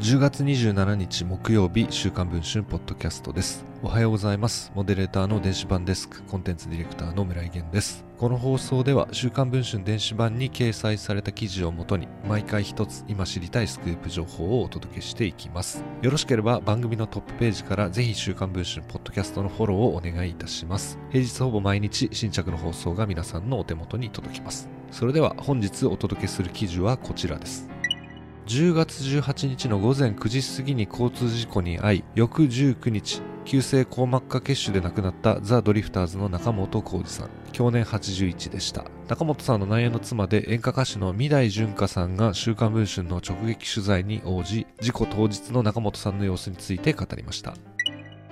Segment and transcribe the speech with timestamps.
[0.00, 3.64] 10月27日木曜日週刊文春ポッドキャストです。
[3.82, 4.70] おはようございます。
[4.76, 8.04] モデレーターの電子版デスクコンテンツディレクターの村井源です。
[8.16, 15.82] この放送では週刊文春電子版に掲載された記事をもとに毎回一つ今知りたいスクープ情報をお届けしていきます。
[16.00, 20.96] よろしければ番組のトップページからぜひ週刊文春ポッドキャストのフォローをお願いいたします。
[21.10, 24.68] 平日ほぼ毎日新着の放送が皆さんのお手元に届きます。
[24.92, 27.77] それでは本日お届けする記事はこちらです。
[28.48, 37.28] 10月18日の午前9時過ぎに交通事故に遭い、翌19日、急性硬膜下血腫で亡くなったザ・ドリフターズの中本浩二さん。
[37.52, 38.86] 去年81でした。
[39.06, 47.52] 中本さんの内縁の妻で演歌歌手の三代純香さんが週刊文春の直撃取材に応じ、事故当日の中本さんの様子について語りました。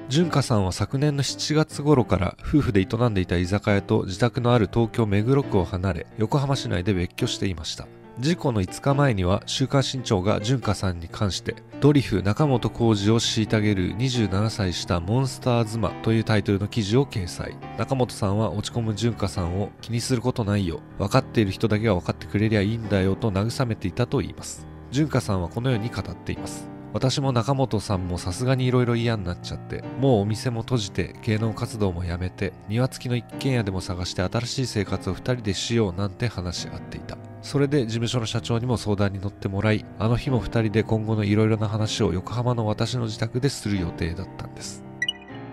[0.08, 7.86] 純香さんは昨年の7月頃から夫婦で営んでいた居酒屋と自宅のある東京目黒区を離れ、横浜市内で別居していました。
[8.18, 17.58] 事故の5日前には週刊新潮が純香さんに関してドリフ中本浩二を虐げる27歳したモンスター妻というタイトルの記事を掲載。
[17.76, 24.66] 中本さんは落ち込む純香さんを気にすることないよ分かっている人だけが分かってくれりゃいいんだよと慰めていたと言います。
[24.90, 26.70] 純香さんはこのように語っています。
[26.94, 37.18] 私も中本さんもさすがに色々嫌になっちゃってもうお店も閉じて芸能活動もやめて庭付きの一軒家でも探して新しい生活を2人でしようなんて話し合っていた。
[37.46, 44.82] それで事務所の社長にも相談に乗ってもらい、あの日も2人で今後のいろいろな話を横浜の私の自宅でする予定だったんです。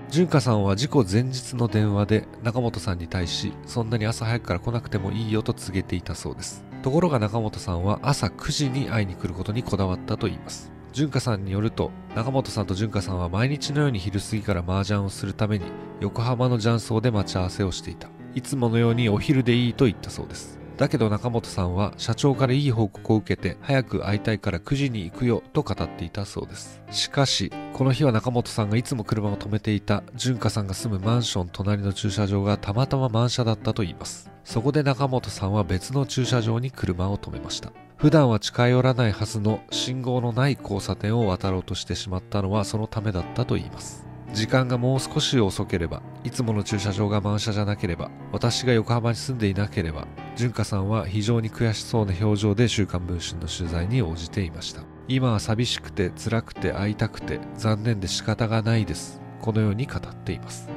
[0.10, 6.66] 純香さんは事故前日の電話で中本さんに対し、そんなに朝早くから来なくてもいいよと告げていたそうです。
[6.82, 10.72] ところが中本さんは朝9時に会いに来ることにこだわったと言います。
[10.94, 15.66] 純香さんによると、中本さんと純香さんは毎日のように昼過ぎから麻雀をするために
[16.00, 18.10] 横浜の雀荘で待ち合わせをしていた。
[18.34, 20.63] いつものようにお昼でいいと言ったそうです。
[20.78, 26.82] だけど中本さんは社長からいい報告を受けて早く会いたいから9時に行くよと語っていたそうです。
[26.92, 34.32] しかし、この日は中本さんがいつも車を止めていた純香さんが住むマンション隣の駐車場がたまたま満車だったと言います。
[34.44, 37.72] そこで中本さんは別の駐車場に車を止めました。
[37.98, 44.13] 普段は近寄らないはずの信号のない交差点を渡ろうとしてしまったのはそのためだったと言います。
[44.34, 54.82] 時間がもう少し遅ければ、いつもの駐車場が満車じゃなければ、私が横浜に住んでいなければ、純香さんは非常に悔しそうな表情で週刊文春の取材に応じていました。
[55.08, 59.22] 今は寂しくて辛くて会いたくて残念で仕方がないです。
[59.40, 60.68] このように語っています。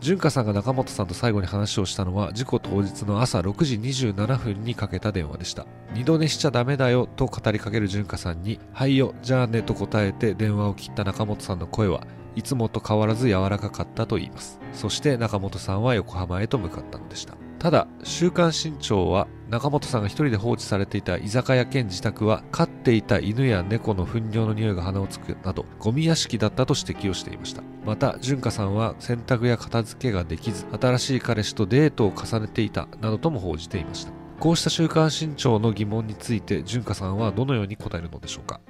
[0.00, 5.66] 純香さんが中本さんと最後に話をしたのは事故当日の朝6時27分にかけた電話でした。
[5.92, 14.60] 二度寝しちゃダメだよと語りかける純香さんに、はいよ、じゃあねと答えて電話を切った中本さんの声はいつもと変わらず柔らかかったと言います。
[14.72, 17.34] そして中本さんは横浜へと向かったのでした。
[17.58, 27.62] ただ、週刊新潮は中本さんが一人で放置されていた居酒屋兼自宅は飼っていた犬や猫の糞尿の匂いが鼻をつくなどゴミ屋敷だったと指摘をしていました。
[27.84, 34.12] また、純香さんは洗濯や片付けができず、新しい彼氏とデートを重ねていたなどとも報じていました。
[34.40, 38.62] こうした週刊新潮の疑問について純香さんはどのように答えるのでしょうか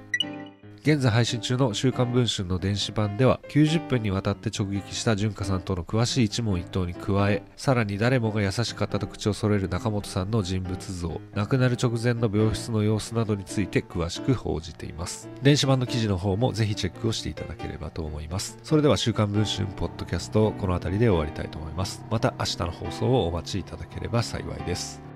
[0.81, 15.29] 現在配信中の週刊文春の電子版では90分にわたって直撃した純香さんとの詳しい一問一答に加え、さらに誰もが優しかったと口を揃える中本さんの人物像、亡くなる直前の病室の様子などについて詳しく報じています。
[15.43, 18.57] 電子版の記事の方もぜひチェックをしていただければと思います。
[18.63, 22.03] それでは週刊文春ポッドキャストこの辺りで終わりたいと思います。
[22.09, 25.10] また明日の放送をお待ちいただければ幸いです。